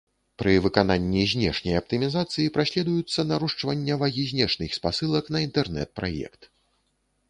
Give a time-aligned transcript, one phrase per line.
[0.41, 6.55] Пры выкананні знешняй аптымізацыі праследуюцца нарошчвання вагі знешніх спасылак на інтэрнэт-праект.